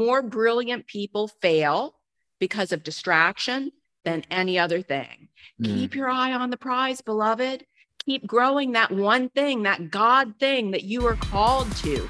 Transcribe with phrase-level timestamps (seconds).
[0.00, 1.94] more brilliant people fail
[2.38, 3.70] because of distraction
[4.04, 5.28] than any other thing.
[5.60, 5.66] Mm.
[5.66, 7.66] Keep your eye on the prize, beloved.
[8.06, 12.08] Keep growing that one thing, that God thing that you are called to.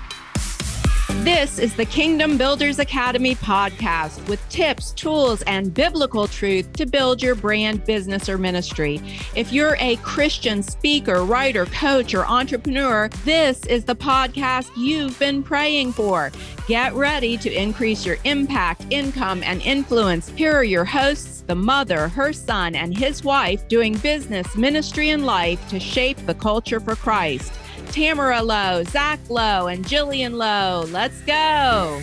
[1.24, 7.22] This is the Kingdom Builders Academy podcast with tips, tools, and biblical truth to build
[7.22, 9.02] your brand, business, or ministry.
[9.36, 15.42] If you're a Christian speaker, writer, coach, or entrepreneur, this is the podcast you've been
[15.42, 16.32] praying for.
[16.66, 20.30] Get ready to increase your impact, income, and influence.
[20.30, 25.26] Here are your hosts the mother, her son, and his wife doing business, ministry, and
[25.26, 27.52] life to shape the culture for Christ.
[27.90, 30.84] Tamara Lowe, Zack Lowe, and Jillian Lowe.
[30.92, 32.00] Let's go.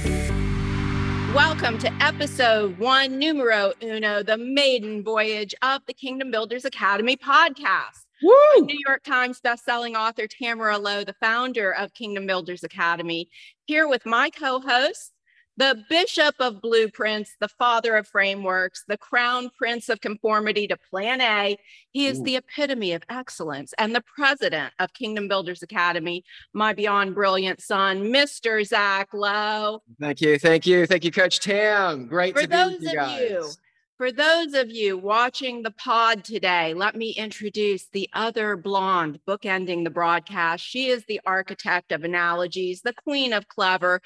[1.34, 8.06] Welcome to episode one, numero uno, the maiden voyage of the Kingdom Builders Academy podcast.
[8.22, 8.66] Woo!
[8.66, 13.30] New York Times bestselling author Tamara Lowe, the founder of Kingdom Builders Academy,
[13.66, 15.14] here with my co hosts,
[15.58, 21.20] the bishop of blueprints, the father of frameworks, the crown prince of conformity to plan
[21.20, 21.58] A.
[21.92, 22.24] He is Ooh.
[22.24, 28.04] the epitome of excellence and the president of Kingdom Builders Academy, my beyond brilliant son,
[28.04, 28.66] Mr.
[28.66, 29.82] Zack Lowe.
[30.00, 30.38] Thank you.
[30.38, 30.86] Thank you.
[30.86, 32.08] Thank you, Coach Tam.
[32.08, 33.52] Great For to be with you of you
[33.98, 39.84] for those of you watching the pod today, let me introduce the other blonde bookending
[39.84, 40.64] the broadcast.
[40.64, 44.02] She is the architect of analogies, the queen of clever,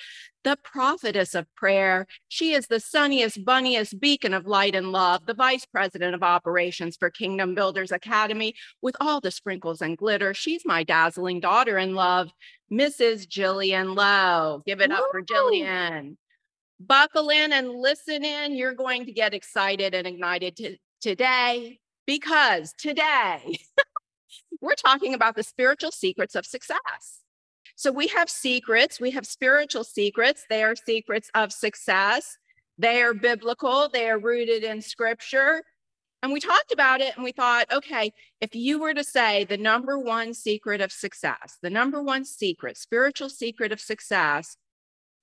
[0.45, 2.08] the prophetess of prayer.
[2.30, 6.95] She is the sunniest, bunniest beacon of light and love, the vice president of operations
[6.95, 10.33] for Kingdom Builders Academy with all the sprinkles and glitter.
[10.33, 12.30] She's my dazzling daughter in love,
[12.72, 13.28] Mrs.
[13.28, 14.64] Jillian Lowe.
[14.66, 14.95] Give it Woo!
[14.95, 16.16] up for Jillian
[16.87, 18.55] buckle in and listen in.
[18.55, 23.57] You're going to get excited and ignited to, today because today
[24.61, 27.21] we're talking about the spiritual secrets of success.
[27.75, 30.45] So we have secrets, we have spiritual secrets.
[30.49, 32.37] They are secrets of success.
[32.77, 35.63] They are biblical, they are rooted in scripture.
[36.23, 39.57] And we talked about it and we thought, okay, if you were to say the
[39.57, 44.58] number one secret of success, the number one secret, spiritual secret of success,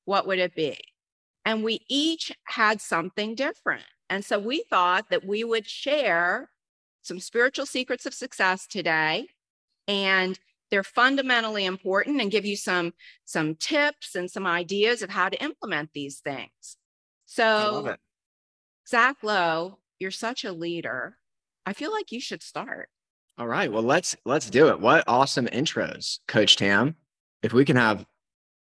[0.04, 0.76] what would it be?
[1.44, 3.84] And we each had something different.
[4.10, 6.50] And so we thought that we would share
[7.02, 9.28] some spiritual secrets of success today.
[9.86, 10.38] And
[10.70, 12.92] they're fundamentally important and give you some
[13.24, 16.76] some tips and some ideas of how to implement these things.
[17.24, 17.96] So
[18.88, 21.16] Zack Lowe, you're such a leader.
[21.66, 22.88] I feel like you should start.
[23.38, 23.70] All right.
[23.70, 24.80] Well, let's let's do it.
[24.80, 26.96] What awesome intros, Coach Tam.
[27.42, 28.04] If we can have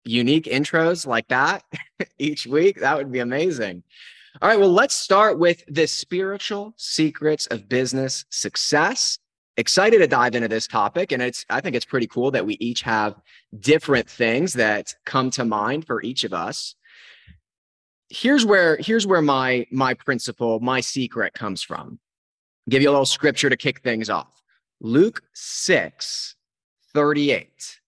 [0.04, 1.62] unique intros like that
[2.18, 3.82] each week, that would be amazing.
[4.40, 9.18] All right, well, let's start with the spiritual secrets of business success.
[9.56, 12.54] Excited to dive into this topic, and it's I think it's pretty cool that we
[12.60, 13.16] each have
[13.58, 16.76] different things that come to mind for each of us.
[18.10, 21.98] Here's where here's where my my principle, my secret comes from.
[22.68, 24.40] I'll give you a little scripture to kick things off.
[24.80, 26.36] Luke 6,
[26.94, 27.80] 38.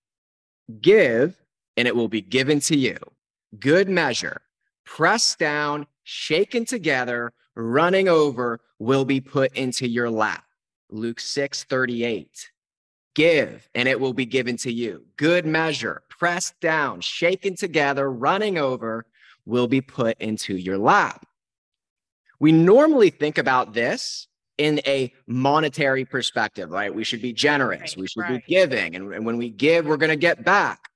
[0.80, 1.36] Give
[1.76, 2.96] and it will be given to you.
[3.58, 4.42] Good measure,
[4.84, 10.44] pressed down, shaken together, running over, will be put into your lap.
[10.90, 12.50] Luke 6 38.
[13.14, 15.04] Give, and it will be given to you.
[15.16, 19.04] Good measure, pressed down, shaken together, running over,
[19.46, 21.26] will be put into your lap.
[22.38, 26.94] We normally think about this in a monetary perspective, right?
[26.94, 28.46] We should be generous, right, we should right.
[28.46, 30.89] be giving, and, and when we give, we're going to get back.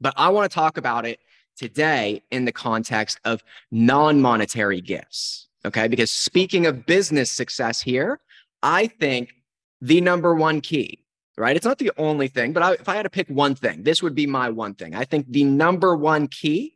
[0.00, 1.20] But I want to talk about it
[1.56, 5.48] today in the context of non monetary gifts.
[5.64, 5.88] Okay.
[5.88, 8.20] Because speaking of business success here,
[8.62, 9.34] I think
[9.80, 11.04] the number one key,
[11.36, 11.56] right?
[11.56, 14.02] It's not the only thing, but I, if I had to pick one thing, this
[14.02, 14.94] would be my one thing.
[14.94, 16.74] I think the number one key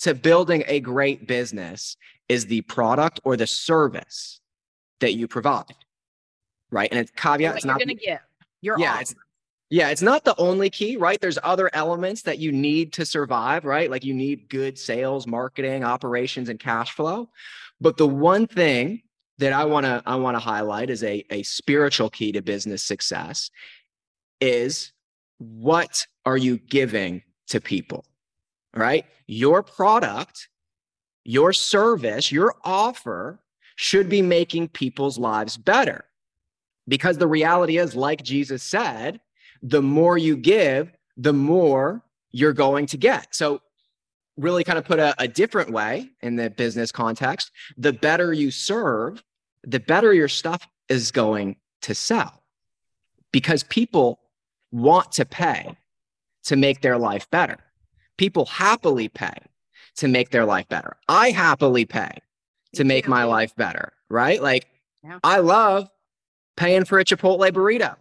[0.00, 1.96] to building a great business
[2.28, 4.40] is the product or the service
[5.00, 5.64] that you provide.
[6.70, 6.88] Right.
[6.90, 8.18] And it's caveat, it's not going to give.
[8.60, 9.14] You're yeah, it's,
[9.70, 11.20] yeah, it's not the only key, right?
[11.20, 13.90] There's other elements that you need to survive, right?
[13.90, 17.28] Like you need good sales, marketing, operations, and cash flow.
[17.80, 19.02] But the one thing
[19.38, 22.82] that I want to I want to highlight as a, a spiritual key to business
[22.82, 23.50] success
[24.40, 24.92] is
[25.38, 28.06] what are you giving to people?
[28.74, 29.04] Right?
[29.26, 30.48] Your product,
[31.24, 33.38] your service, your offer
[33.76, 36.04] should be making people's lives better.
[36.88, 39.20] Because the reality is, like Jesus said,
[39.62, 43.34] the more you give, the more you're going to get.
[43.34, 43.60] So,
[44.36, 48.52] really kind of put a, a different way in the business context, the better you
[48.52, 49.22] serve,
[49.64, 52.42] the better your stuff is going to sell
[53.32, 54.20] because people
[54.70, 55.76] want to pay
[56.44, 57.58] to make their life better.
[58.16, 59.34] People happily pay
[59.96, 60.96] to make their life better.
[61.08, 62.10] I happily pay
[62.74, 64.42] to make my life better, right?
[64.42, 64.66] Like
[65.02, 65.18] yeah.
[65.22, 65.88] I love
[66.56, 67.96] paying for a Chipotle burrito.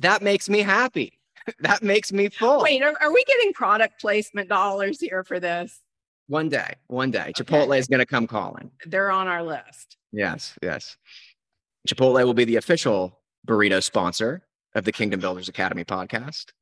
[0.00, 1.18] That makes me happy.
[1.60, 2.62] that makes me full.
[2.62, 5.80] Wait, are, are, we getting product placement dollars here for this?
[6.28, 7.32] One day, one day, okay.
[7.32, 8.70] Chipotle is going to come calling.
[8.86, 9.96] They're on our list.
[10.12, 10.96] Yes, yes.
[11.88, 14.42] Chipotle will be the official burrito sponsor
[14.74, 16.52] of the Kingdom Builders Academy podcast.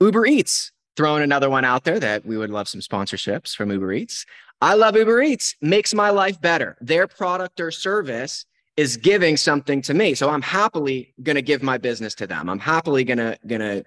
[0.00, 3.92] Uber Eats, throwing another one out there that we would love some sponsorships from Uber
[3.92, 4.26] Eats.
[4.60, 6.76] I love Uber Eats, makes my life better.
[6.80, 8.44] Their product or service
[8.76, 10.14] is giving something to me.
[10.14, 12.48] So I'm happily going to give my business to them.
[12.48, 13.84] I'm happily going to going to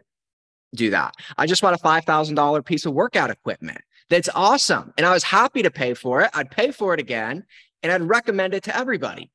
[0.76, 1.16] do that.
[1.38, 3.80] I just bought a $5,000 piece of workout equipment.
[4.10, 4.94] That's awesome.
[4.98, 6.30] And I was happy to pay for it.
[6.34, 7.46] I'd pay for it again
[7.84, 9.32] and I'd recommend it to everybody.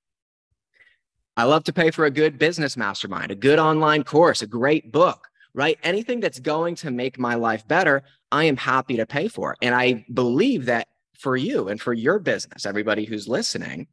[1.37, 4.93] I love to pay for a good business mastermind, a good online course, a great
[4.93, 5.79] book, right?
[5.83, 9.57] Anything that's going to make my life better, I am happy to pay for.
[9.63, 10.89] And I believe that
[11.19, 13.87] for you and for your business, everybody who's listening,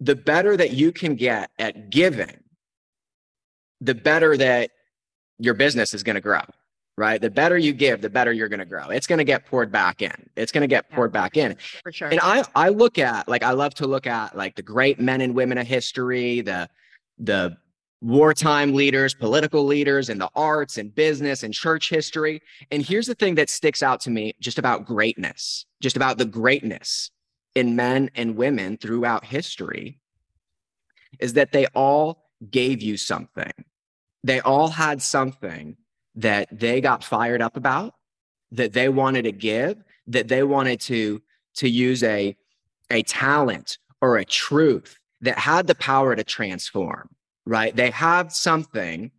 [0.00, 2.38] the better that you can get at giving,
[3.80, 4.70] the better that
[5.38, 6.42] your business is going to grow,
[6.96, 7.20] right?
[7.20, 8.88] The better you give, the better you're going to grow.
[8.88, 10.28] It's going to get poured back in.
[10.36, 11.56] It's going to get poured yeah, back in.
[11.82, 12.08] For sure.
[12.08, 15.20] And I I look at like I love to look at like the great men
[15.20, 16.68] and women of history, the
[17.18, 17.56] the
[18.00, 22.42] wartime leaders, political leaders in the arts and business and church history.
[22.70, 26.26] And here's the thing that sticks out to me just about greatness, just about the
[26.26, 27.10] greatness
[27.54, 30.00] in men and women throughout history
[31.20, 33.52] is that they all gave you something.
[34.22, 35.76] They all had something
[36.16, 37.94] that they got fired up about,
[38.52, 41.22] that they wanted to give, that they wanted to,
[41.56, 42.36] to use a,
[42.90, 47.08] a talent or a truth that had the power to transform,
[47.46, 47.74] right?
[47.74, 49.10] They have something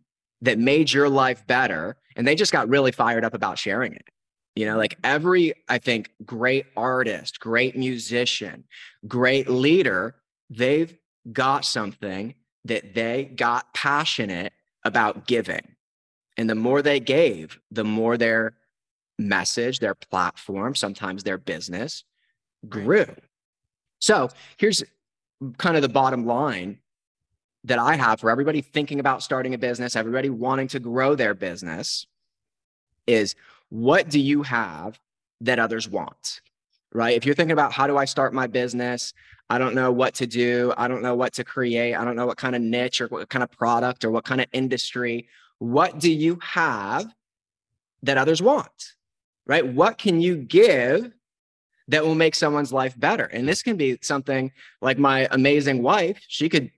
[0.42, 4.08] that made your life better and they just got really fired up about sharing it.
[4.56, 8.64] You know, like every, I think, great artist, great musician,
[9.06, 10.16] great leader,
[10.50, 10.96] they've
[11.30, 15.76] got something that they got passionate about giving.
[16.38, 18.54] And the more they gave, the more their
[19.18, 22.04] message, their platform, sometimes their business
[22.68, 23.06] grew.
[23.98, 24.82] So here's
[25.58, 26.78] kind of the bottom line
[27.64, 31.34] that I have for everybody thinking about starting a business, everybody wanting to grow their
[31.34, 32.06] business
[33.06, 33.34] is
[33.70, 34.98] what do you have
[35.40, 36.40] that others want?
[36.92, 37.16] Right.
[37.16, 39.12] If you're thinking about how do I start my business?
[39.50, 40.72] I don't know what to do.
[40.76, 41.94] I don't know what to create.
[41.94, 44.40] I don't know what kind of niche or what kind of product or what kind
[44.40, 45.28] of industry.
[45.58, 47.12] What do you have
[48.02, 48.94] that others want?
[49.46, 49.66] Right.
[49.66, 51.12] What can you give
[51.88, 53.24] that will make someone's life better?
[53.24, 56.20] And this can be something like my amazing wife.
[56.28, 56.70] She could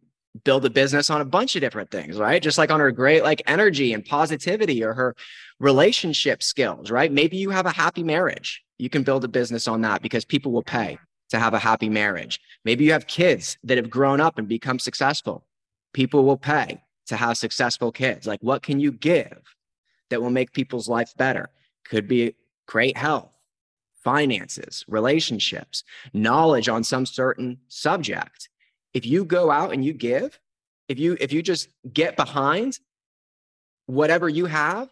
[0.44, 2.42] build a business on a bunch of different things, right?
[2.42, 5.14] Just like on her great like energy and positivity or her
[5.58, 7.12] relationship skills, right?
[7.12, 8.62] Maybe you have a happy marriage.
[8.78, 10.98] You can build a business on that because people will pay
[11.30, 12.40] to have a happy marriage.
[12.64, 15.44] Maybe you have kids that have grown up and become successful.
[15.92, 18.26] People will pay to have successful kids.
[18.26, 19.42] Like, what can you give
[20.10, 21.50] that will make people's life better?
[21.88, 22.34] Could be
[22.66, 23.32] great health,
[24.04, 28.48] finances, relationships, knowledge on some certain subject.
[28.94, 30.38] If you go out and you give,
[30.88, 32.78] if you if you just get behind
[33.86, 34.88] whatever you have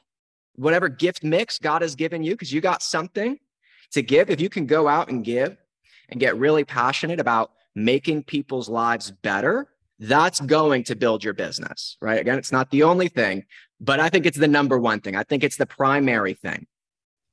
[0.56, 3.38] whatever gift mix God has given you, because you got something
[3.92, 5.56] to give, if you can go out and give
[6.08, 11.96] and get really passionate about making people's lives better, that's going to build your business,
[12.00, 12.20] right?
[12.20, 13.44] Again, it's not the only thing,
[13.80, 15.16] but I think it's the number one thing.
[15.16, 16.66] I think it's the primary thing.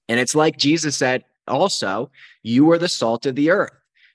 [0.10, 3.72] And it's like Jesus said also, you are the salt of the earth,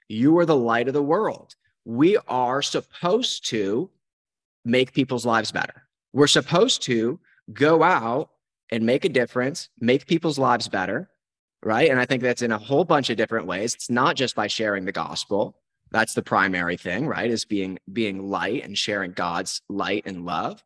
[0.09, 1.55] you are the light of the world.
[1.89, 3.89] We are supposed to
[4.63, 5.85] make people's lives better.
[6.13, 7.19] We're supposed to
[7.51, 8.29] go out
[8.71, 11.09] and make a difference, make people's lives better,
[11.63, 11.91] right?
[11.91, 13.75] And I think that's in a whole bunch of different ways.
[13.75, 15.57] It's not just by sharing the gospel.
[15.91, 17.31] That's the primary thing, right?
[17.31, 20.63] Is being being light and sharing God's light and love.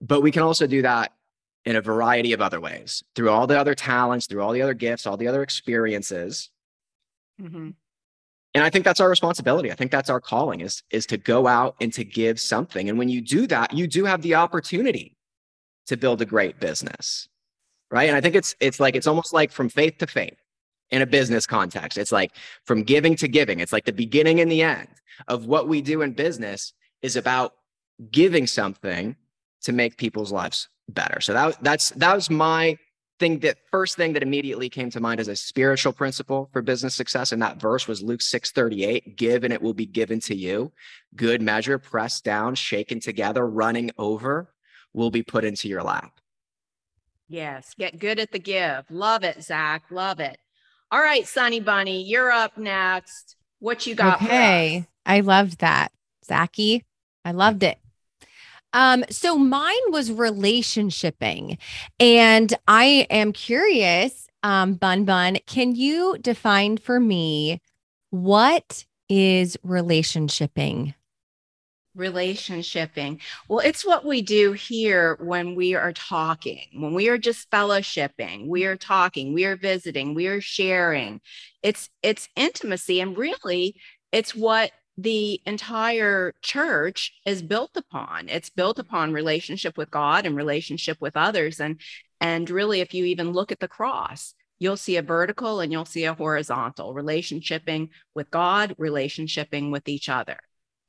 [0.00, 1.12] But we can also do that
[1.64, 4.74] in a variety of other ways through all the other talents, through all the other
[4.74, 6.50] gifts, all the other experiences.
[7.40, 7.70] Mm-hmm.
[8.54, 9.72] And I think that's our responsibility.
[9.72, 12.88] I think that's our calling is, is to go out and to give something.
[12.88, 15.16] And when you do that, you do have the opportunity
[15.86, 17.28] to build a great business
[17.90, 20.36] right and i think it's it's like it's almost like from faith to faith
[20.90, 22.32] in a business context it's like
[22.64, 24.88] from giving to giving it's like the beginning and the end
[25.28, 27.54] of what we do in business is about
[28.10, 29.14] giving something
[29.60, 32.76] to make people's lives better so that that's that was my
[33.22, 36.94] thing that first thing that immediately came to mind as a spiritual principle for business
[36.94, 40.34] success and that verse was luke 6 38 give and it will be given to
[40.34, 40.72] you
[41.14, 44.52] good measure pressed down shaken together running over
[44.92, 46.12] will be put into your lap.
[47.28, 48.84] Yes, get good at the give.
[48.90, 49.84] Love it, Zack.
[49.90, 50.38] Love it.
[50.90, 53.36] All right, Sunny Bunny, you're up next.
[53.58, 54.20] What you got?
[54.20, 54.86] Okay.
[55.06, 55.92] I loved that.
[56.24, 56.84] Zachy,
[57.24, 57.78] I loved it.
[58.72, 61.58] Um, so mine was relationshiping.
[62.00, 67.60] And I am curious, um, Bun Bun, can you define for me
[68.10, 70.94] what is relationshiping?
[71.96, 73.20] relationshiping.
[73.48, 78.46] Well, it's what we do here when we are talking, when we are just fellowshipping,
[78.46, 81.20] we are talking, we are visiting, we are sharing.
[81.62, 83.76] It's it's intimacy and really
[84.10, 88.28] it's what the entire church is built upon.
[88.28, 88.86] It's built mm-hmm.
[88.86, 91.80] upon relationship with God and relationship with others and
[92.20, 95.84] and really if you even look at the cross, you'll see a vertical and you'll
[95.84, 100.38] see a horizontal relationshiping with God, relationshiping with each other.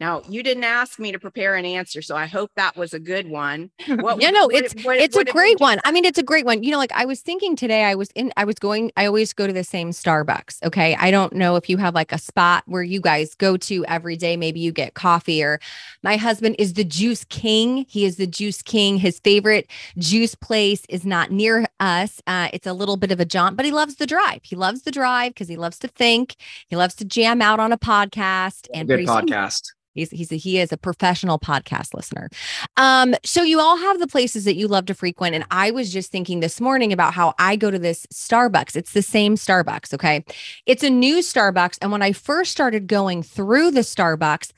[0.03, 2.99] Now, you didn't ask me to prepare an answer, so I hope that was a
[2.99, 3.71] good one.
[4.03, 5.79] What, yeah, no, it's what, it's what a great one.
[5.85, 6.63] I mean, it's a great one.
[6.63, 9.31] You know, like I was thinking today, I was in, I was going, I always
[9.31, 10.61] go to the same Starbucks.
[10.63, 13.85] Okay, I don't know if you have like a spot where you guys go to
[13.85, 14.35] every day.
[14.35, 15.41] Maybe you get coffee.
[15.41, 15.59] Or
[16.01, 17.85] my husband is the juice king.
[17.87, 18.97] He is the juice king.
[18.97, 22.19] His favorite juice place is not near us.
[22.27, 24.41] Uh, it's a little bit of a jaunt, but he loves the drive.
[24.43, 26.35] He loves the drive because he loves to think.
[26.67, 29.65] He loves to jam out on a podcast and good podcast.
[29.65, 32.29] Soon, He's he's a, he is a professional podcast listener.
[32.77, 35.91] Um, so you all have the places that you love to frequent, and I was
[35.91, 38.75] just thinking this morning about how I go to this Starbucks.
[38.75, 40.23] It's the same Starbucks, okay?
[40.65, 44.51] It's a new Starbucks, and when I first started going through the Starbucks,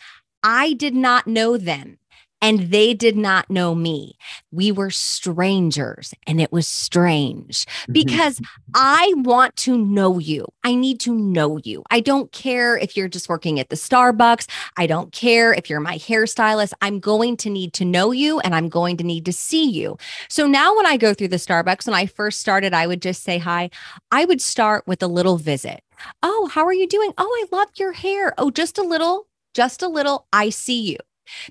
[0.44, 1.98] I did not know them
[2.46, 4.16] and they did not know me.
[4.52, 7.94] We were strangers and it was strange mm-hmm.
[7.94, 8.40] because
[8.76, 10.46] I want to know you.
[10.64, 11.82] I need to know you.
[11.90, 14.48] I don't care if you're just working at the Starbucks.
[14.78, 16.74] I don't care if you're my hairstylist.
[16.84, 19.98] I'm going to need to know you and I'm going to need to see you.
[20.30, 23.24] So now when I go through the Starbucks, when I first started, I would just
[23.24, 23.72] say hi.
[24.12, 25.82] I would start with a little visit.
[26.22, 27.12] Oh, how are you doing?
[27.18, 28.36] Oh, I love your hair.
[28.38, 29.26] Oh, just a little,
[29.56, 30.28] just a little.
[30.32, 30.98] I see you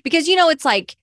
[0.03, 0.97] because you know it's like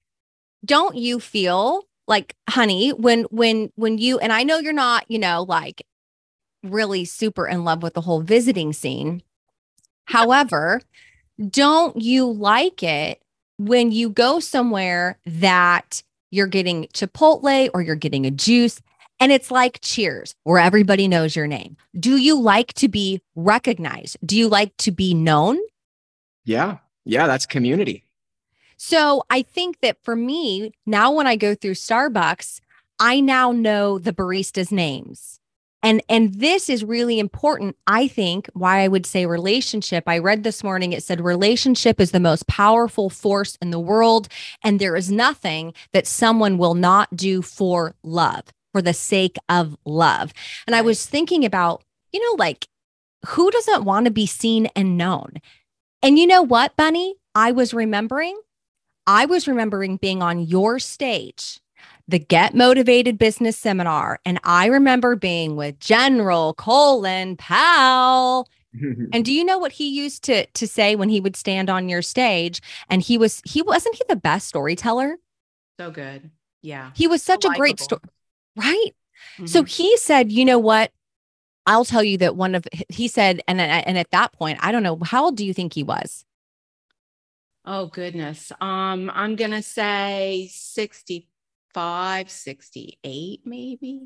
[0.64, 5.18] don't you feel like honey when when when you and I know you're not, you
[5.18, 5.84] know, like
[6.62, 9.22] really super in love with the whole visiting scene.
[10.06, 10.80] However,
[11.48, 13.22] don't you like it
[13.58, 18.80] when you go somewhere that you're getting Chipotle or you're getting a juice
[19.20, 21.76] and it's like cheers where everybody knows your name?
[21.98, 24.16] Do you like to be recognized?
[24.24, 25.58] Do you like to be known?
[26.44, 26.78] Yeah.
[27.04, 28.04] Yeah, that's community.
[28.84, 32.60] So I think that for me, now when I go through Starbucks,
[32.98, 35.38] I now know the baristas' names.
[35.84, 40.02] And and this is really important, I think, why I would say relationship.
[40.08, 44.26] I read this morning it said relationship is the most powerful force in the world
[44.64, 49.76] and there is nothing that someone will not do for love, for the sake of
[49.84, 50.32] love.
[50.66, 52.66] And I was thinking about, you know, like
[53.28, 55.34] who doesn't want to be seen and known?
[56.02, 57.14] And you know what, Bunny?
[57.32, 58.36] I was remembering
[59.06, 61.60] I was remembering being on your stage,
[62.08, 68.48] the Get Motivated Business Seminar, and I remember being with General Colin Powell.
[69.12, 71.88] and do you know what he used to to say when he would stand on
[71.88, 72.60] your stage?
[72.88, 75.16] And he was he wasn't he the best storyteller?
[75.78, 76.30] So good.
[76.62, 76.90] Yeah.
[76.94, 78.00] He was such so a great story.
[78.56, 78.90] Right?
[79.34, 79.46] Mm-hmm.
[79.46, 80.90] So he said, "You know what?
[81.66, 84.82] I'll tell you that one of he said and and at that point, I don't
[84.82, 86.24] know, how old do you think he was?
[87.64, 88.50] Oh goodness.
[88.60, 94.00] Um, I'm gonna say 65, 68, maybe.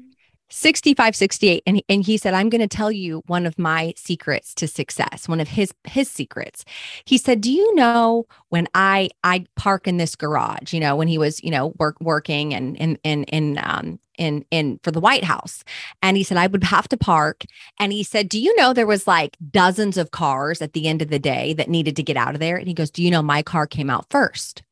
[0.49, 4.55] 65 68 and, and he said i'm going to tell you one of my secrets
[4.55, 6.65] to success one of his his secrets.
[7.05, 11.09] He said do you know when i i park in this garage you know when
[11.09, 15.01] he was you know work working and in in in um in in for the
[15.01, 15.65] white house?
[16.03, 17.45] And he said i would have to park.
[17.79, 21.03] And he said do you know there was like dozens of cars at the end
[21.03, 22.57] of the day that needed to get out of there?
[22.57, 24.63] And he goes do you know my car came out first?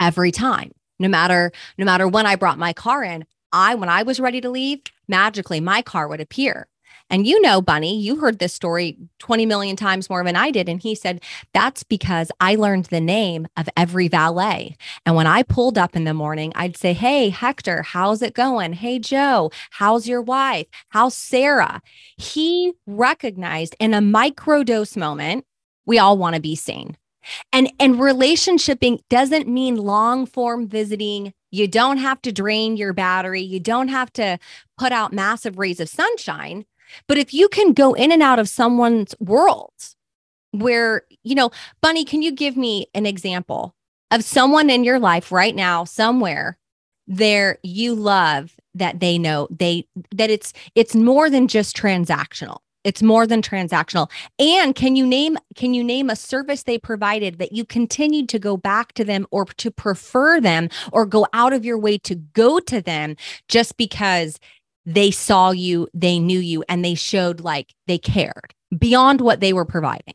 [0.00, 0.72] Every time.
[0.98, 4.40] No matter no matter when i brought my car in I, when I was ready
[4.42, 6.66] to leave, magically my car would appear.
[7.10, 10.68] And you know, Bunny, you heard this story 20 million times more than I did.
[10.68, 14.76] And he said, That's because I learned the name of every valet.
[15.04, 18.72] And when I pulled up in the morning, I'd say, Hey, Hector, how's it going?
[18.72, 20.66] Hey, Joe, how's your wife?
[20.88, 21.82] How's Sarah?
[22.16, 25.44] He recognized in a microdose moment,
[25.86, 26.96] we all want to be seen.
[27.52, 31.32] And and relationshiping doesn't mean long form visiting.
[31.54, 33.40] You don't have to drain your battery.
[33.40, 34.38] You don't have to
[34.76, 36.66] put out massive rays of sunshine.
[37.06, 39.72] But if you can go in and out of someone's world
[40.50, 43.74] where, you know, Bunny, can you give me an example
[44.10, 46.58] of someone in your life right now, somewhere
[47.06, 53.02] there you love that they know they that it's it's more than just transactional it's
[53.02, 54.10] more than transactional.
[54.38, 58.38] And can you name can you name a service they provided that you continued to
[58.38, 62.14] go back to them or to prefer them or go out of your way to
[62.14, 63.16] go to them
[63.48, 64.38] just because
[64.86, 69.52] they saw you they knew you and they showed like they cared beyond what they
[69.52, 70.14] were providing?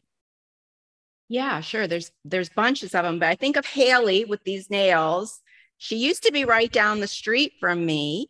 [1.28, 1.88] Yeah sure.
[1.88, 5.42] There's there's bunches of them but i think of haley with these nails.
[5.78, 8.30] She used to be right down the street from me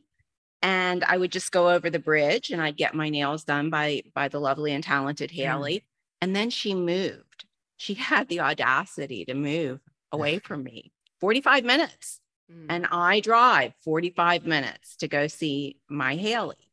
[0.62, 4.04] and I would just go over the bridge and I'd get my nails done by
[4.14, 5.76] by the lovely and talented Haley.
[5.76, 5.84] Mm.
[6.22, 7.46] And then she moved.
[7.78, 9.80] She had the audacity to move
[10.12, 12.20] away from me 45 minutes.
[12.52, 12.66] Mm.
[12.70, 16.72] And I drive 45 minutes to go see my Haley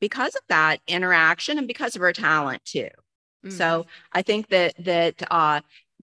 [0.00, 2.90] because of that interaction and because of her talent too.
[3.46, 3.52] Mm.
[3.52, 3.88] So mm-hmm.
[4.12, 5.60] I think that that uh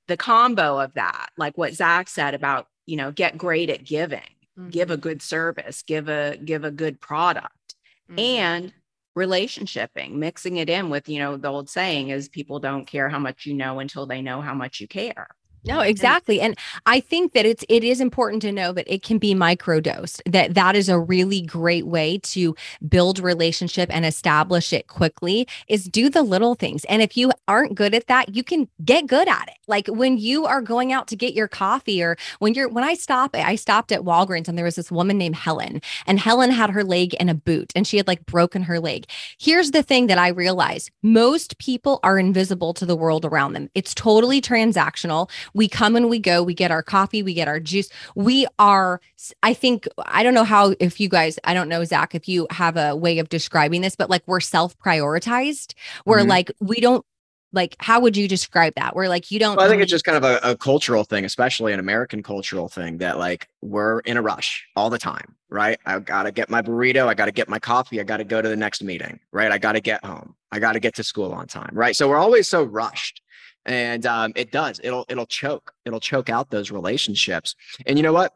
[0.07, 4.21] the combo of that, like what Zack said about, you know, get great at giving
[4.57, 4.69] mm-hmm.
[4.69, 5.01] give a mm-hmm.
[5.01, 7.75] good service, give a give a good product.
[8.09, 8.19] Mm-hmm.
[8.19, 8.73] And
[9.17, 13.19] relationshiping, mixing it in with, you know, the old saying is people don't care how
[13.19, 15.27] much you know until they know how much you care.
[15.63, 16.41] No, exactly.
[16.41, 20.21] And I think that it's it is important to know that it can be microdosed.
[20.25, 22.55] That that is a really great way to
[22.87, 26.83] build relationship and establish it quickly is do the little things.
[26.85, 29.57] And if you aren't good at that, you can get good at it.
[29.67, 32.95] Like when you are going out to get your coffee or when you're when I
[32.95, 36.71] stop I stopped at Walgreens and there was this woman named Helen and Helen had
[36.71, 39.05] her leg in a boot and she had like broken her leg.
[39.37, 40.89] Here's the thing that I realized.
[41.03, 43.69] Most people are invisible to the world around them.
[43.75, 46.43] It's totally transactional we come and we go.
[46.43, 47.89] We get our coffee, we get our juice.
[48.15, 49.01] We are,
[49.43, 52.47] I think, I don't know how, if you guys, I don't know, Zack, if you
[52.51, 55.73] have a way of describing this, but like we're self prioritized.
[56.05, 56.29] We're mm-hmm.
[56.29, 57.05] like, we don't
[57.53, 60.05] like how would you describe that we're like you don't well, i think it's just
[60.05, 64.17] kind of a, a, cultural thing especially an american cultural thing that like we're in
[64.17, 67.59] a rush all the time right i gotta get my burrito i gotta get my
[67.59, 70.79] coffee i gotta go to the next meeting right i gotta get home i gotta
[70.79, 73.21] get to school on time right so we're always so rushed
[73.65, 77.55] and um, it does it'll it'll choke it'll choke out those relationships.
[77.85, 78.33] And you know what?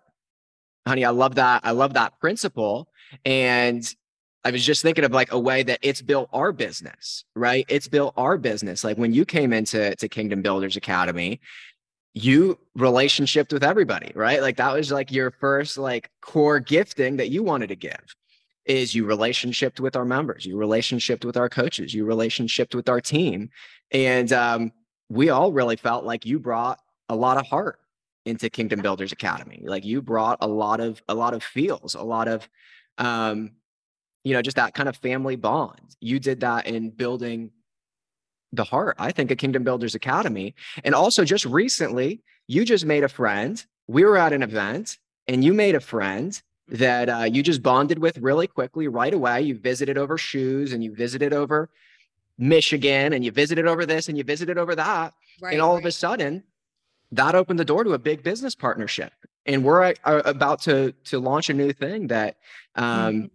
[0.87, 2.87] Honey i love that i love that principle.
[3.25, 3.83] And
[4.43, 7.65] i was just thinking of like a way that it's built our business right?
[7.67, 8.83] It's built our business.
[8.83, 11.39] Like when you came into to kingdom builders academy
[12.17, 14.41] you relationshiped with everybody right?
[14.41, 18.15] Like that was like your first like core gifting that you wanted to give
[18.65, 23.01] is you relationshiped with our members you relationshiped with our coaches you relationshiped with our
[23.01, 23.49] team.
[23.91, 24.71] And um,
[25.09, 27.79] we all really felt like you brought a lot of heart
[28.25, 29.61] into Kingdom Builders Academy.
[29.65, 32.47] Like you brought a lot of a lot of feels, a lot of
[32.97, 33.51] um,
[34.23, 35.95] you know, just that kind of family bond.
[36.01, 37.51] You did that in building
[38.51, 40.55] the heart, I think, of Kingdom Builders Academy.
[40.83, 43.63] And also just recently, you just made a friend.
[43.87, 46.77] We were at an event and you made a friend mm-hmm.
[46.77, 49.43] that uh, you just bonded with really quickly right away.
[49.43, 51.69] You visited over shoes and you visited over
[52.37, 55.13] Michigan and you visited over this and you visited over that.
[55.41, 55.83] Right, and all right.
[55.83, 56.43] of a sudden,
[57.11, 59.13] that opened the door to a big business partnership.
[59.45, 62.37] And we're uh, about to to launch a new thing that
[62.75, 63.25] um, mm-hmm.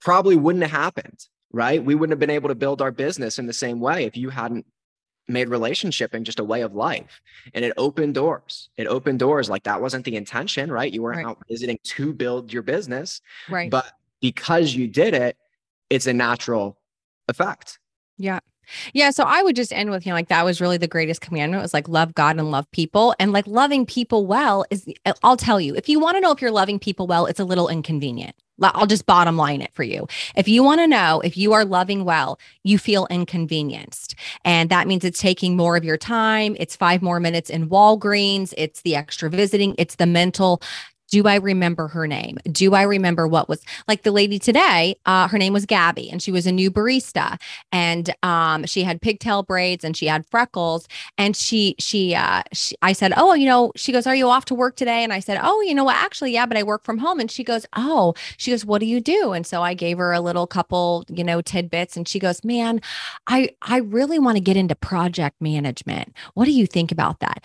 [0.00, 1.82] probably wouldn't have happened, right?
[1.82, 4.30] We wouldn't have been able to build our business in the same way if you
[4.30, 4.66] hadn't
[5.28, 7.20] made relationship relationshiping just a way of life.
[7.54, 8.68] And it opened doors.
[8.76, 10.92] It opened doors like that wasn't the intention, right?
[10.92, 11.26] You weren't right.
[11.26, 13.70] out visiting to build your business, right?
[13.70, 15.36] But because you did it,
[15.88, 16.78] it's a natural
[17.28, 17.78] effect.
[18.20, 18.40] Yeah.
[18.92, 19.10] Yeah.
[19.10, 21.62] So I would just end with, you know, like that was really the greatest commandment
[21.62, 23.14] was like love God and love people.
[23.18, 26.20] And like loving people well is, eh, eh, I'll tell you, if you want to
[26.20, 28.36] know if you're loving people well, it's a little inconvenient.
[28.62, 30.06] I'll just bottom line it for you.
[30.36, 34.14] If you want to know if you are loving well, you feel inconvenienced.
[34.44, 36.56] And that means it's taking more of your time.
[36.60, 38.52] It's five more minutes in Walgreens.
[38.58, 39.74] It's the extra visiting.
[39.78, 40.60] It's the mental
[41.10, 42.38] do I remember her name?
[42.50, 44.96] Do I remember what was like the lady today?
[45.06, 47.40] Uh, her name was Gabby, and she was a new barista,
[47.72, 50.88] and um, she had pigtail braids and she had freckles.
[51.18, 54.44] And she, she, uh, she, I said, oh, you know, she goes, are you off
[54.46, 55.02] to work today?
[55.02, 55.96] And I said, oh, you know what?
[55.96, 57.20] Actually, yeah, but I work from home.
[57.20, 59.32] And she goes, oh, she goes, what do you do?
[59.32, 62.80] And so I gave her a little couple, you know, tidbits, and she goes, man,
[63.26, 66.14] I, I really want to get into project management.
[66.34, 67.42] What do you think about that?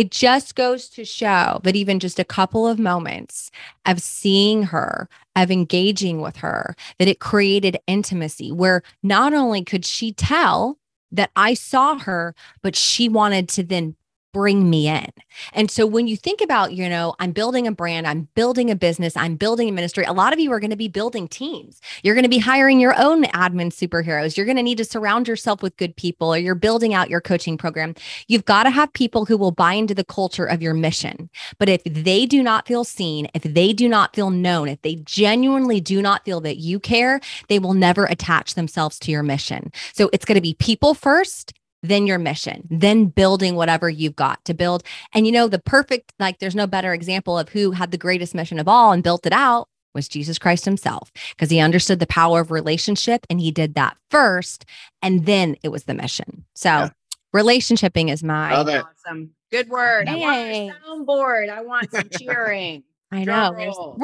[0.00, 3.50] It just goes to show that even just a couple of moments
[3.84, 9.84] of seeing her, of engaging with her, that it created intimacy where not only could
[9.84, 10.78] she tell
[11.12, 13.94] that I saw her, but she wanted to then
[14.32, 15.08] bring me in.
[15.52, 18.76] And so when you think about, you know, I'm building a brand, I'm building a
[18.76, 21.80] business, I'm building a ministry, a lot of you are going to be building teams.
[22.02, 24.36] You're going to be hiring your own admin superheroes.
[24.36, 27.20] You're going to need to surround yourself with good people or you're building out your
[27.20, 27.94] coaching program.
[28.28, 31.30] You've got to have people who will buy into the culture of your mission.
[31.58, 34.96] But if they do not feel seen, if they do not feel known, if they
[34.96, 39.72] genuinely do not feel that you care, they will never attach themselves to your mission.
[39.92, 44.44] So it's going to be people first then your mission, then building whatever you've got
[44.44, 44.82] to build.
[45.14, 48.34] And you know, the perfect, like, there's no better example of who had the greatest
[48.34, 52.06] mission of all and built it out was Jesus Christ himself, because he understood the
[52.06, 54.64] power of relationship and he did that first.
[55.02, 56.44] And then it was the mission.
[56.54, 56.90] So, yeah.
[57.34, 59.30] relationshiping is my awesome.
[59.50, 60.08] Good word.
[60.08, 60.22] Hey.
[60.22, 61.48] I want a soundboard.
[61.50, 62.84] I want some cheering.
[63.10, 63.96] I know.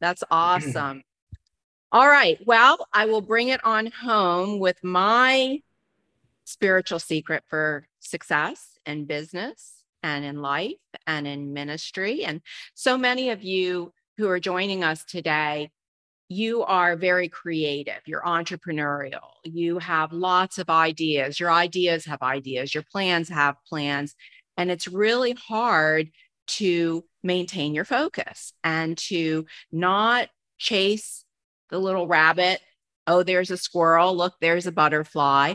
[0.00, 1.02] That's awesome.
[1.92, 2.38] All right.
[2.44, 5.60] Well, I will bring it on home with my
[6.48, 12.24] spiritual secret for success in business and in life and in ministry.
[12.24, 12.40] And
[12.74, 15.70] so many of you who are joining us today,
[16.30, 22.74] you are very creative, you're entrepreneurial, you have lots of ideas, your ideas have ideas,
[22.74, 24.14] your plans have plans.
[24.56, 26.08] And it's really hard
[26.48, 31.24] to maintain your focus and to not chase
[31.68, 32.60] the little rabbit.
[33.06, 34.16] Oh, there's a squirrel.
[34.16, 35.54] Look, there's a butterfly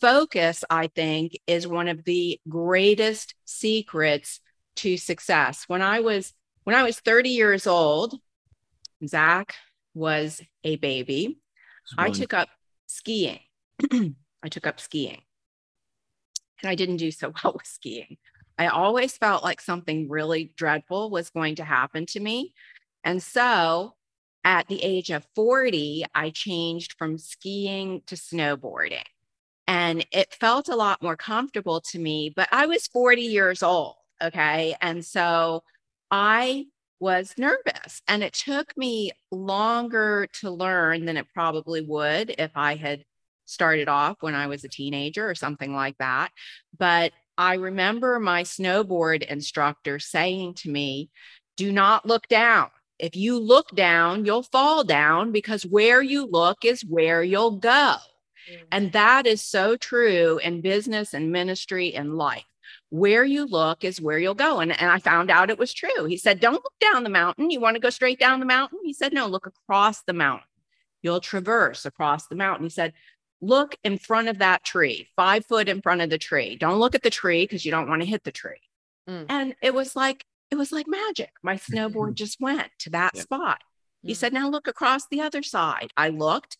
[0.00, 4.40] focus, I think, is one of the greatest secrets
[4.76, 5.64] to success.
[5.66, 6.32] When I was
[6.64, 8.14] when I was 30 years old,
[9.06, 9.54] Zack
[9.94, 11.38] was a baby.
[11.98, 12.48] I took up
[12.86, 13.40] skiing.
[13.92, 15.20] I took up skiing.
[16.62, 18.16] And I didn't do so well with skiing.
[18.58, 22.54] I always felt like something really dreadful was going to happen to me.
[23.02, 23.94] And so
[24.44, 29.04] at the age of 40, I changed from skiing to snowboarding
[29.66, 32.32] and it felt a lot more comfortable to me.
[32.34, 33.94] But I was 40 years old.
[34.22, 34.74] Okay.
[34.80, 35.62] And so
[36.10, 36.66] I
[37.00, 42.76] was nervous and it took me longer to learn than it probably would if I
[42.76, 43.04] had
[43.46, 46.30] started off when I was a teenager or something like that.
[46.78, 51.10] But I remember my snowboard instructor saying to me,
[51.56, 52.70] do not look down.
[52.98, 57.96] If you look down, you'll fall down because where you look is where you'll go.
[58.50, 58.64] Mm-hmm.
[58.72, 62.44] And that is so true in business and ministry and life.
[62.90, 64.60] Where you look is where you'll go.
[64.60, 66.04] And, and I found out it was true.
[66.04, 67.50] He said, Don't look down the mountain.
[67.50, 68.78] You want to go straight down the mountain?
[68.84, 70.46] He said, No, look across the mountain.
[71.02, 72.66] You'll traverse across the mountain.
[72.66, 72.92] He said,
[73.40, 76.56] Look in front of that tree, five foot in front of the tree.
[76.56, 78.60] Don't look at the tree because you don't want to hit the tree.
[79.08, 79.26] Mm.
[79.28, 81.32] And it was like, it was like magic.
[81.42, 83.60] My snowboard just went to that spot.
[84.02, 84.16] He mm.
[84.16, 85.90] said, Now look across the other side.
[85.96, 86.58] I looked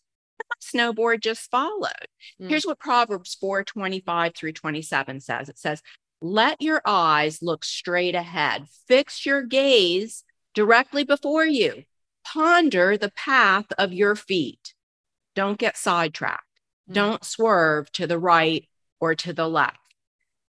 [0.61, 2.07] snowboard just followed.
[2.41, 2.49] Mm.
[2.49, 5.81] Here's what Proverbs 4 25 through 27 says it says,
[6.21, 11.83] Let your eyes look straight ahead, fix your gaze directly before you,
[12.23, 14.73] ponder the path of your feet.
[15.35, 16.43] Don't get sidetracked,
[16.89, 16.93] mm.
[16.93, 18.67] don't swerve to the right
[18.99, 19.77] or to the left.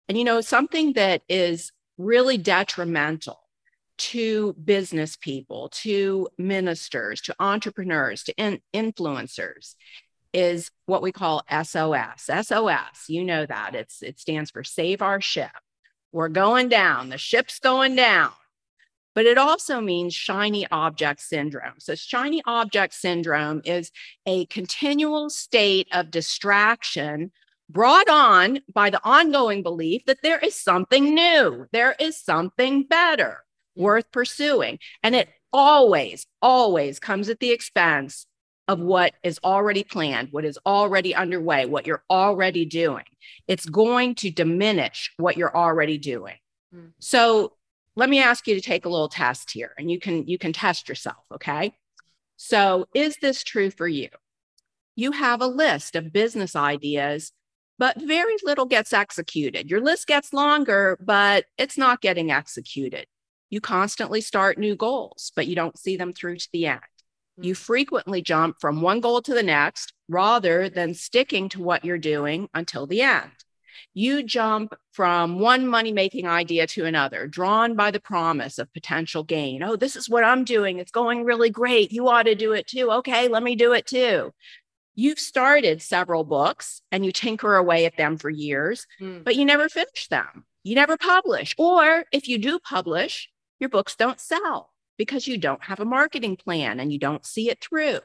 [0.08, 3.43] And you know, something that is really detrimental
[3.98, 9.76] to business people, to ministers, to entrepreneurs, to in- influencers
[10.34, 12.30] is what we call SOS.
[12.42, 13.76] SOS, you know that.
[13.76, 15.52] It's it stands for save our ship.
[16.12, 17.10] We're going down.
[17.10, 18.32] The ship's going down.
[19.16, 21.76] But it also means shiny object syndrome.
[21.78, 23.92] So, shiny object syndrome is
[24.26, 27.32] a continual state of distraction
[27.70, 33.44] brought on by the ongoing belief that there is something new, there is something better
[33.76, 34.80] worth pursuing.
[35.02, 38.26] And it always, always comes at the expense
[38.68, 43.04] of what is already planned, what is already underway, what you're already doing.
[43.48, 46.36] It's going to diminish what you're already doing.
[46.74, 46.92] Mm.
[47.00, 47.54] So
[47.96, 50.54] let me ask you to take a little test here and you can you can
[50.54, 51.76] test yourself, okay?
[52.38, 54.10] So is this true for you?
[54.96, 57.32] You have a list of business ideas,
[57.78, 59.70] but very little gets executed.
[59.70, 63.08] Your list gets longer, but it's not getting executed.
[63.54, 66.82] You constantly start new goals, but you don't see them through to the end.
[67.38, 67.58] You mm.
[67.58, 72.50] frequently jump from one goal to the next rather than sticking to what you're doing
[72.56, 73.30] until the end.
[73.94, 79.24] You jump from one money making idea to another, drawn by the promise of potential
[79.24, 79.62] gain.
[79.62, 80.80] Oh, this is what I'm doing.
[80.80, 81.92] It's going really great.
[81.92, 82.90] You ought to do it too.
[82.92, 84.34] Okay, let me do it too.
[84.96, 89.24] You've started several books and you tinker away at them for years, mm.
[89.24, 90.46] but you never finish them.
[90.64, 91.54] You never publish.
[91.60, 96.36] Or if you do publish, your books don't sell because you don't have a marketing
[96.36, 98.00] plan and you don't see it through.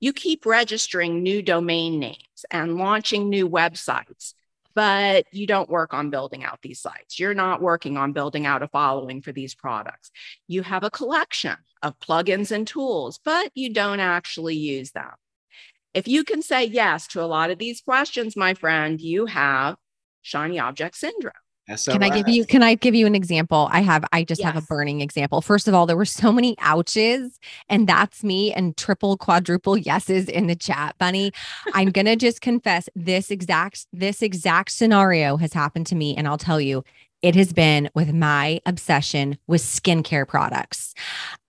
[0.00, 4.32] You keep registering new domain names and launching new websites,
[4.74, 7.18] but you don't work on building out these sites.
[7.18, 10.10] You're not working on building out a following for these products.
[10.48, 15.10] You have a collection of plugins and tools, but you don't actually use them.
[15.92, 19.76] If you can say yes to a lot of these questions, my friend, you have
[20.22, 21.32] shiny object syndrome.
[21.92, 23.68] Can I give you can I give you an example?
[23.72, 25.40] I have I just have a burning example.
[25.40, 30.28] First of all, there were so many ouches and that's me and triple quadruple yeses
[30.28, 31.32] in the chat, bunny.
[31.74, 36.26] I'm going to just confess this exact this exact scenario has happened to me and
[36.28, 36.84] I'll tell you
[37.22, 40.94] it has been with my obsession with skincare products.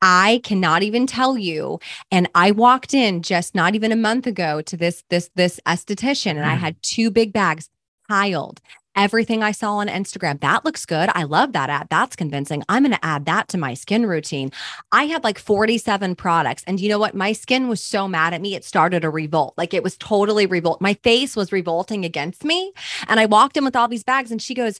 [0.02, 1.80] I cannot even tell you
[2.12, 6.32] and I walked in just not even a month ago to this this this esthetician
[6.32, 6.60] and I Mm.
[6.60, 7.70] had two big bags
[8.10, 8.60] piled
[8.96, 10.40] everything I saw on Instagram.
[10.42, 11.10] That looks good.
[11.14, 11.88] I love that ad.
[11.90, 12.64] That's convincing.
[12.70, 14.52] I'm going to add that to my skin routine.
[14.92, 16.64] I had like 47 products.
[16.68, 17.16] And you know what?
[17.16, 18.56] My skin was so mad at me.
[18.56, 19.54] It started a revolt.
[19.58, 20.82] Like it was totally revolt.
[20.82, 22.74] My face was revolting against me.
[23.08, 24.80] And I walked in with all these bags and she goes,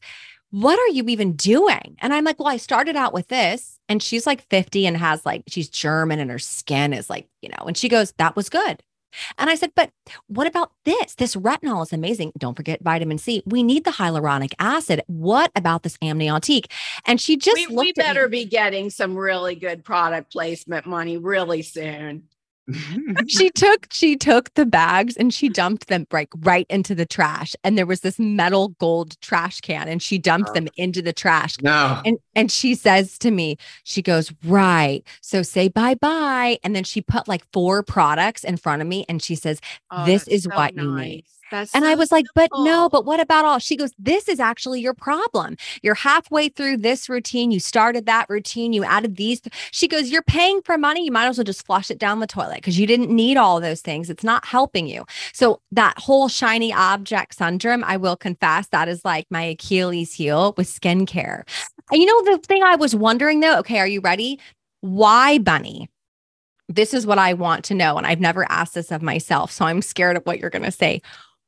[0.52, 1.96] what are you even doing?
[2.00, 3.80] And I'm like, well, I started out with this.
[3.88, 7.50] And she's like 50 and has like, she's German and her skin is like, you
[7.50, 8.84] know, and she goes, that was good.
[9.38, 9.92] And I said, but
[10.28, 11.16] what about this?
[11.16, 12.32] This retinol is amazing.
[12.38, 13.44] Don't forget vitamin C.
[13.46, 15.02] We need the hyaluronic acid.
[15.08, 16.72] What about this amniotique?
[17.06, 18.04] And she just we, looked we at me.
[18.04, 22.24] better be getting some really good product placement money really soon.
[23.28, 27.56] She took she took the bags and she dumped them like right into the trash.
[27.64, 30.54] And there was this metal gold trash can and she dumped Oh.
[30.54, 31.56] them into the trash.
[31.62, 32.02] no.
[32.06, 35.04] And and she says to me, she goes, "Right.
[35.22, 39.22] So say bye-bye." And then she put like four products in front of me and
[39.22, 39.60] she says,
[39.92, 41.26] Oh, This is so what you need.
[41.52, 43.60] That's And I was like, but no, but what about all?
[43.60, 45.58] She goes, this is actually your problem.
[45.84, 47.52] You're halfway through this routine.
[47.52, 48.74] You started that routine.
[48.74, 49.42] You added these.
[49.72, 51.06] She goes, you're paying for money.
[51.06, 53.60] You might as well just flush it down the toilet because you didn't need all
[53.60, 54.10] those things.
[54.10, 55.06] It's not helping you.
[55.34, 60.54] So that whole shiny object syndrome, I will confess, that is like my Achilles heel
[60.58, 61.44] with skincare.
[61.92, 64.40] And you know, the thing I was wondering though, okay, are you ready?
[64.80, 65.90] Why, Bunny?
[66.70, 67.98] This is what I want to know.
[67.98, 69.52] And I've never asked this of myself.
[69.52, 71.02] So I'm scared of what you're going to say.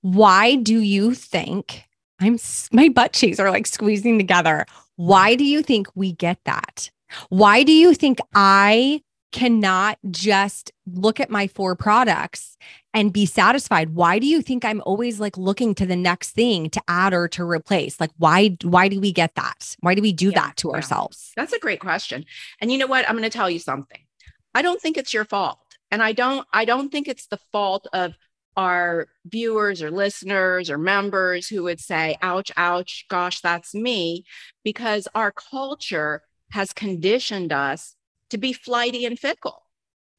[0.04, 1.86] Why do you think
[2.20, 2.38] I'm
[2.74, 4.66] my butt cheeks are like squeezing together?
[4.98, 6.92] Why do you think we get that?
[7.30, 12.58] Why do you think I cannot just look at my four products
[12.94, 13.96] and be satisfied?
[13.96, 17.30] Why do you think I'm always like looking to the next thing to add or
[17.30, 18.00] to replace?
[18.02, 19.74] Like why why do we get that?
[19.80, 20.76] Why do we do Yeah, that to yeah.
[20.76, 21.32] ourselves?
[21.38, 22.26] That's a great question.
[22.60, 23.08] And you know what?
[23.08, 24.02] I'm going to tell you something.
[24.54, 25.60] I don't think it's your fault.
[25.92, 28.16] And I don't I don't think it's the fault of
[28.56, 34.26] our viewers or listeners or members who would say, ouch, ouch, gosh, that's me,
[34.64, 37.96] because our culture has conditioned us
[38.30, 39.64] to be flighty and fickle.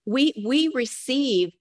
[0.07, 1.53] We we receive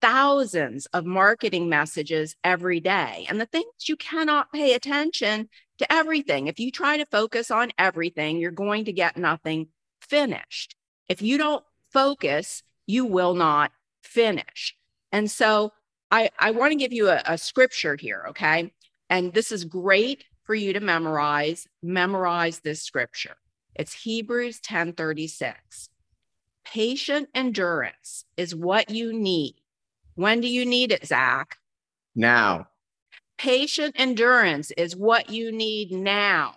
[0.00, 3.24] thousands of marketing messages every day.
[3.28, 6.48] And the thing is you cannot pay attention to everything.
[6.48, 9.68] If you try to focus on everything, you're going to get nothing
[10.00, 10.74] finished.
[11.08, 13.70] If you don't focus, you will not
[14.02, 14.76] finish.
[15.12, 15.72] And so
[16.12, 18.70] I, I want to give you a, a scripture here, okay?
[19.08, 21.66] And this is great for you to memorize.
[21.82, 23.36] Memorize this scripture.
[23.74, 25.88] It's Hebrews 10 36.
[26.64, 29.56] Patient endurance is what you need.
[30.14, 31.56] When do you need it, Zack?
[32.14, 32.68] Now.
[33.38, 36.56] Patient endurance is what you need now.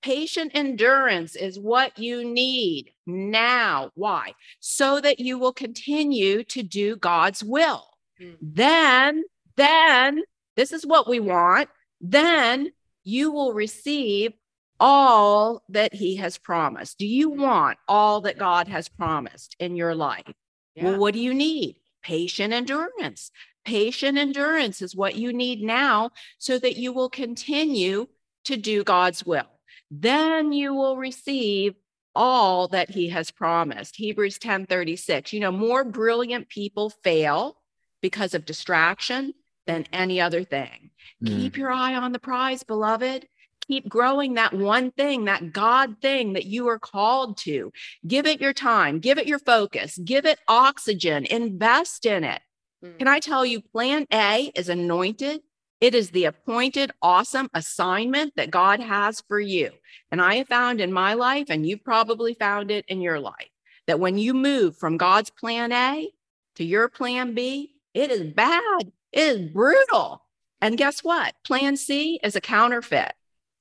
[0.00, 3.90] Patient endurance is what you need now.
[3.94, 4.32] Why?
[4.60, 7.87] So that you will continue to do God's will.
[8.20, 8.36] Mm.
[8.40, 9.24] Then,
[9.56, 10.22] then,
[10.56, 11.68] this is what we want.
[12.00, 12.72] Then
[13.04, 14.32] you will receive
[14.80, 16.98] all that He has promised.
[16.98, 20.32] Do you want all that God has promised in your life?
[20.80, 21.76] Well, what do you need?
[22.02, 23.30] Patient endurance.
[23.64, 28.06] Patient endurance is what you need now so that you will continue
[28.44, 29.48] to do God's will.
[29.90, 31.74] Then you will receive
[32.14, 33.96] all that he has promised.
[33.96, 35.32] Hebrews 10 36.
[35.32, 37.57] You know, more brilliant people fail
[38.00, 39.34] because of distraction
[39.66, 40.90] than any other thing.
[41.22, 41.36] Mm.
[41.36, 43.26] Keep your eye on the prize, beloved.
[43.66, 47.70] Keep growing that one thing, that God thing that you are called to.
[48.06, 52.40] Give it your time, give it your focus, give it oxygen, invest in it.
[52.82, 52.98] Mm.
[52.98, 55.40] Can I tell you, plan A is anointed.
[55.80, 59.70] It is the appointed, awesome assignment that God has for you.
[60.10, 63.50] And I have found in my life, and you've probably found it in your life,
[63.86, 66.10] that when you move from God's plan A
[66.56, 70.22] to your plan B, it is bad, it is brutal.
[70.60, 71.34] And guess what?
[71.44, 73.12] Plan C is a counterfeit.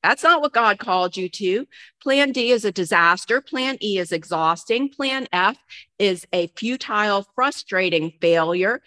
[0.04, 1.68] That's not what God called you to.
[2.02, 3.42] Plan D is a disaster.
[3.42, 4.90] Plan E is exhausting.
[4.90, 5.58] Plan F
[6.00, 8.82] is a futile, frustrating failure.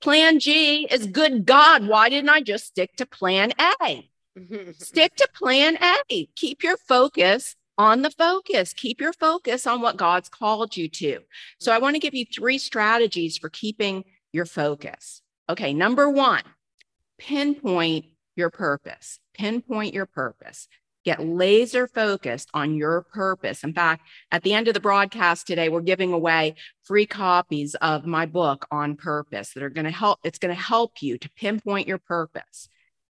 [0.00, 1.86] Plan G is good God.
[1.86, 4.08] Why didn't I just stick to plan A?
[4.78, 6.26] Stick to plan A.
[6.36, 8.72] Keep your focus on the focus.
[8.72, 11.20] Keep your focus on what God's called you to.
[11.58, 15.22] So I want to give you three strategies for keeping your focus.
[15.48, 16.42] Okay, number one,
[17.18, 19.18] pinpoint your purpose.
[19.34, 20.68] Pinpoint your purpose.
[21.04, 23.64] Get laser focused on your purpose.
[23.64, 28.04] In fact, at the end of the broadcast today, we're giving away free copies of
[28.04, 30.18] my book on purpose that are going to help.
[30.22, 32.68] It's going to help you to pinpoint your purpose.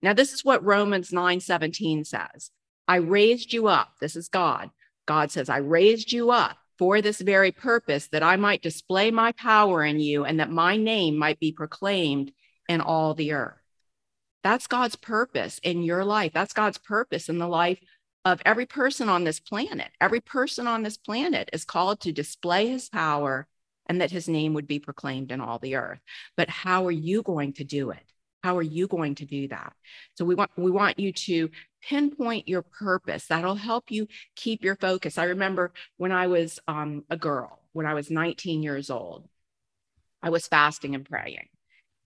[0.02, 2.52] Now, this is what Romans 9 17 says.
[2.88, 3.94] I raised you up.
[4.00, 4.70] This is God.
[5.08, 9.34] God says, I raised you up for this very purpose that I might display my
[9.34, 12.32] power in you and that my name might be proclaimed
[12.70, 13.58] in all the earth.
[14.44, 16.32] That's God's purpose in your life.
[16.34, 17.80] That's God's purpose in the life
[18.24, 19.92] of every person on this planet.
[20.00, 23.46] Every person on this planet is called to display his power
[23.88, 26.00] and that his name would be proclaimed in all the earth.
[26.38, 28.14] But how are you going to do it?
[28.44, 29.74] How are you going to do that?
[30.16, 31.50] So we want we want you to
[31.82, 33.28] pinpoint your purpose.
[33.28, 35.18] That'll help you keep your focus.
[35.18, 39.28] I remember when I was um, a girl, when I was 19 years old,
[40.22, 41.48] I was fasting and praying.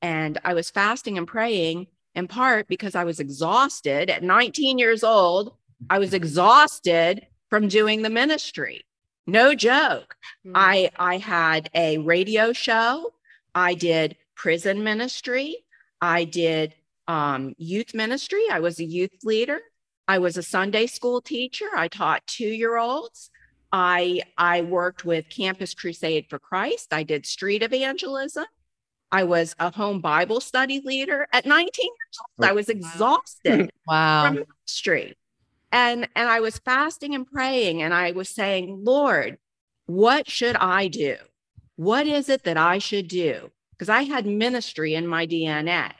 [0.01, 5.03] And I was fasting and praying in part because I was exhausted at 19 years
[5.03, 5.55] old.
[5.89, 8.85] I was exhausted from doing the ministry.
[9.25, 10.15] No joke.
[10.45, 10.51] Mm-hmm.
[10.55, 13.13] I I had a radio show.
[13.55, 15.57] I did prison ministry.
[16.03, 16.75] I did
[17.07, 18.43] um, youth ministry.
[18.51, 19.61] I was a youth leader.
[20.05, 21.69] I was a Sunday school teacher.
[21.73, 23.31] I taught two year olds.
[23.71, 26.93] I, I worked with Campus Crusade for Christ.
[26.93, 28.43] I did street evangelism.
[29.13, 32.49] I was a home Bible study leader at 19 years old.
[32.49, 34.25] I was exhausted wow.
[34.25, 35.15] from ministry.
[35.71, 39.37] And, and I was fasting and praying, and I was saying, Lord,
[39.85, 41.15] what should I do?
[41.77, 43.51] What is it that I should do?
[43.83, 45.91] Because I had ministry in my DNA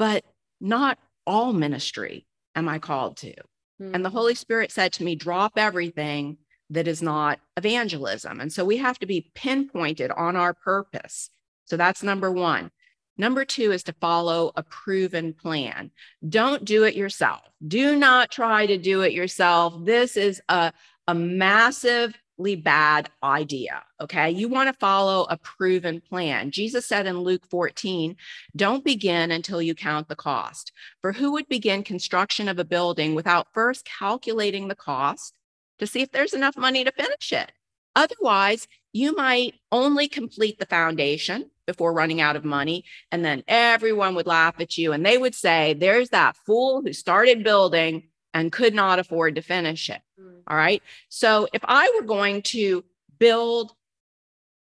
[0.00, 0.24] but
[0.62, 3.32] not all ministry am I called to.
[3.32, 3.94] Mm-hmm.
[3.94, 6.38] And the Holy Spirit said to me, drop everything
[6.70, 8.40] that is not evangelism.
[8.40, 11.28] And so we have to be pinpointed on our purpose.
[11.66, 12.70] So that's number one.
[13.18, 15.90] Number two is to follow a proven plan.
[16.26, 17.42] Don't do it yourself.
[17.66, 19.74] Do not try to do it yourself.
[19.84, 20.72] This is a,
[21.06, 22.14] a massive
[22.56, 23.82] bad idea.
[24.00, 24.30] Okay.
[24.30, 26.50] You want to follow a proven plan.
[26.50, 28.16] Jesus said in Luke 14,
[28.56, 30.72] don't begin until you count the cost.
[31.00, 35.34] For who would begin construction of a building without first calculating the cost
[35.78, 37.52] to see if there's enough money to finish it?
[37.96, 42.84] Otherwise, you might only complete the foundation before running out of money.
[43.12, 46.92] And then everyone would laugh at you and they would say, There's that fool who
[46.92, 50.00] started building and could not afford to finish it.
[50.20, 50.42] Mm.
[50.46, 50.82] All right.
[51.08, 52.84] So if I were going to
[53.18, 53.72] build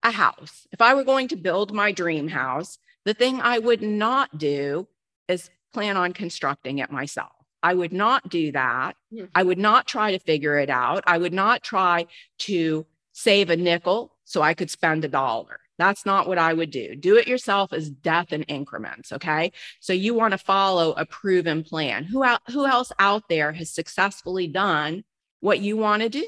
[0.03, 3.83] a house, if I were going to build my dream house, the thing I would
[3.83, 4.87] not do
[5.29, 7.33] is plan on constructing it myself.
[7.63, 8.97] I would not do that.
[9.13, 9.29] Mm.
[9.35, 11.05] I would not try to figure it out.
[11.07, 12.07] I would not try
[12.41, 15.61] to save a nickel so I could spend a dollar.
[15.79, 16.97] That's not what I would do.
[16.97, 19.13] Do it yourself is death in increments.
[19.13, 19.53] Okay.
[19.81, 22.05] So you want to follow a proven plan.
[22.05, 25.05] Who, out, who else out there has successfully done
[25.41, 26.27] what you want to do?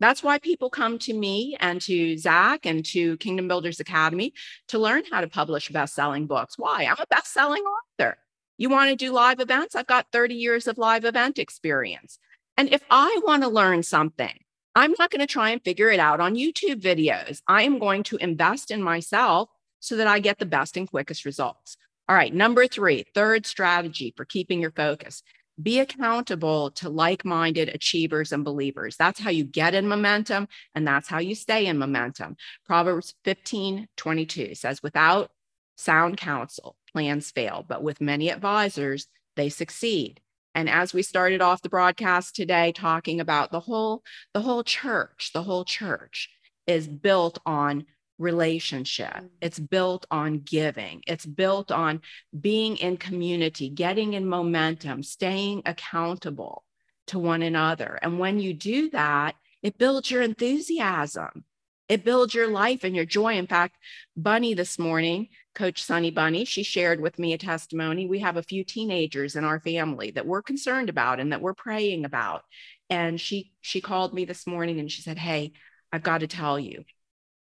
[0.00, 4.34] That's why people come to me and to Zack and to Kingdom Builders Academy
[4.68, 6.58] to learn how to publish best selling books.
[6.58, 6.84] Why?
[6.84, 8.18] I'm a best selling author.
[8.58, 9.76] You want to do live events?
[9.76, 12.18] I've got 30 years of live event experience.
[12.56, 14.36] And if I want to learn something,
[14.74, 17.40] I'm not going to try and figure it out on YouTube videos.
[17.46, 19.50] I am going to invest in myself
[19.80, 21.76] so that I get the best and quickest results.
[22.08, 25.22] All right, number three, third strategy for keeping your focus
[25.60, 28.96] be accountable to like minded achievers and believers.
[28.96, 32.36] That's how you get in momentum, and that's how you stay in momentum.
[32.64, 35.30] Proverbs 15 22 says, Without
[35.76, 40.20] sound counsel, plans fail, but with many advisors, they succeed
[40.54, 44.02] and as we started off the broadcast today talking about the whole
[44.34, 46.28] the whole church the whole church
[46.66, 47.84] is built on
[48.22, 49.28] relationship mm.
[49.40, 52.00] it's built on giving it's built on
[52.38, 56.64] being in community getting in momentum staying accountable
[57.06, 61.44] to one another and when you do that it builds your enthusiasm
[61.88, 63.76] it builds your life and your joy in fact
[64.16, 68.06] bunny this morning Coach Sunny Bunny, she shared with me a testimony.
[68.06, 71.52] We have a few teenagers in our family that we're concerned about and that we're
[71.52, 72.42] praying about.
[72.88, 75.52] And she she called me this morning and she said, "Hey,
[75.92, 76.84] I've got to tell you.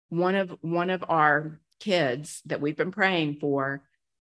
[0.10, 3.82] One of one of our kids that we've been praying for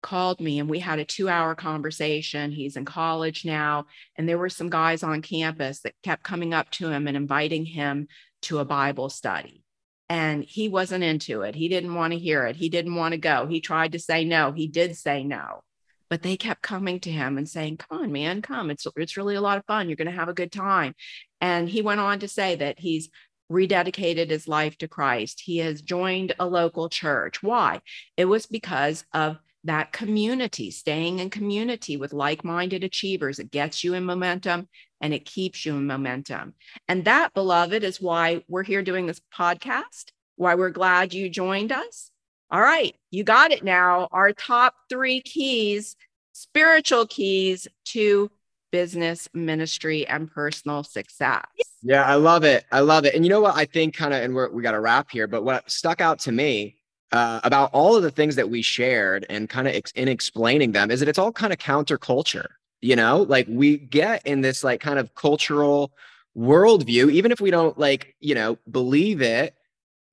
[0.03, 2.53] called me and we had a 2-hour conversation.
[2.53, 6.71] He's in college now and there were some guys on campus that kept coming up
[6.73, 8.09] to him and inviting him
[8.43, 9.65] to a Bible study
[10.09, 11.55] and he wasn't into it.
[11.55, 12.57] He didn't want to hear it.
[12.57, 13.47] He didn't want to go.
[13.47, 14.53] He tried to say no.
[14.53, 15.63] He did say no.
[16.11, 18.71] but they kept coming to him and saying, Come on, man, come.
[18.71, 19.89] It's, it's really a lot of fun.
[19.89, 20.95] You're going to have a good time.
[21.41, 23.11] And he went on to say that he's
[23.51, 25.43] rededicated his life to Christ.
[25.45, 27.43] He has joined a local church.
[27.43, 27.81] Why?
[28.17, 33.39] It was because of that community, staying in community with like minded achievers.
[33.39, 34.69] It gets you in momentum
[35.01, 36.55] and it keeps you in momentum.
[36.89, 41.73] And that, beloved, is why we're here doing this podcast, why we're glad you joined
[41.73, 42.11] us.
[42.51, 44.09] All right, you got it now.
[44.13, 45.97] Our top three keys,
[46.33, 48.31] spiritual keys to
[48.75, 51.47] business, ministry, and personal success.
[51.85, 52.65] Yeah, I love it.
[52.73, 53.15] I love it.
[53.15, 53.55] And you know what?
[53.55, 56.19] I think kind of, and we're, we got to wrap here, but what stuck out
[56.27, 56.75] to me
[57.13, 60.73] uh, about all of the things that we shared and kind of ex- in explaining
[60.73, 62.49] them is that it's all kind of counterculture.
[62.81, 65.93] You know, like we get in this like kind of cultural
[66.37, 69.55] worldview, even if we don't like, you know, believe it,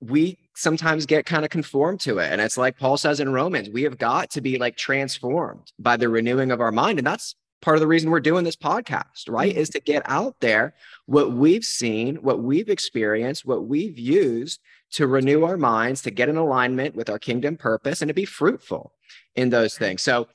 [0.01, 2.31] we sometimes get kind of conformed to it.
[2.31, 5.97] And it's like Paul says in Romans, we have got to be like transformed by
[5.97, 6.99] the renewing of our mind.
[6.99, 9.55] And that's part of the reason we're doing this podcast, right?
[9.55, 9.79] Is mm-hmm.
[9.79, 10.73] to get out there
[11.05, 14.59] what we've seen, what we've experienced, what we've used
[14.91, 18.25] to renew our minds, to get in alignment with our kingdom purpose and to be
[18.25, 18.93] fruitful
[19.35, 20.01] in those things.
[20.01, 20.27] So